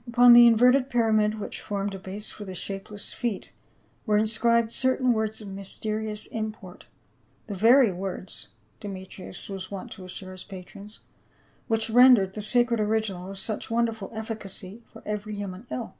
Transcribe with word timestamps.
Upon 0.07 0.33
the 0.33 0.47
inverted 0.47 0.89
pyramid 0.89 1.39
which 1.39 1.61
formed 1.61 1.93
a 1.93 1.99
base 1.99 2.31
for 2.31 2.43
the 2.43 2.55
shapeless 2.55 3.13
feet 3.13 3.51
were 4.07 4.17
inscribed 4.17 4.71
certain 4.71 5.13
words 5.13 5.41
of 5.43 5.47
mysterious 5.47 6.25
import.' 6.25 6.87
The 7.47 7.53
very 7.53 7.91
words,' 7.91 8.47
De 8.79 8.87
metrius 8.87 9.47
was 9.47 9.69
wont 9.69 9.91
to 9.91 10.03
assure 10.05 10.31
his 10.31 10.43
patrons,' 10.43 11.01
which 11.67 11.87
ren 11.91 12.15
dered 12.15 12.33
the 12.33 12.41
sacred 12.41 12.79
original 12.79 13.29
of 13.29 13.37
such 13.37 13.69
wonderful 13.69 14.09
efficacy 14.11 14.81
for 14.91 15.03
every 15.05 15.35
human 15.35 15.67
ill.' 15.69 15.89